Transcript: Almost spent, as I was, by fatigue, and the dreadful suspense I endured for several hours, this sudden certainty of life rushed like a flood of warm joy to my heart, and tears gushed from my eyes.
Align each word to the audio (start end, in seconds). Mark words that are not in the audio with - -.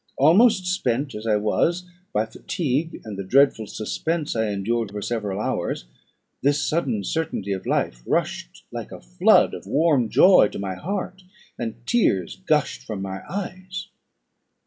Almost 0.17 0.65
spent, 0.65 1.13
as 1.13 1.27
I 1.27 1.35
was, 1.35 1.85
by 2.11 2.25
fatigue, 2.25 3.03
and 3.05 3.17
the 3.19 3.23
dreadful 3.23 3.67
suspense 3.67 4.35
I 4.35 4.47
endured 4.47 4.89
for 4.89 4.99
several 5.03 5.39
hours, 5.39 5.85
this 6.41 6.59
sudden 6.59 7.03
certainty 7.03 7.51
of 7.51 7.67
life 7.67 8.01
rushed 8.07 8.65
like 8.71 8.91
a 8.91 8.99
flood 8.99 9.53
of 9.53 9.67
warm 9.67 10.09
joy 10.09 10.47
to 10.53 10.57
my 10.57 10.73
heart, 10.73 11.21
and 11.59 11.85
tears 11.85 12.37
gushed 12.47 12.81
from 12.83 13.03
my 13.03 13.21
eyes. 13.29 13.89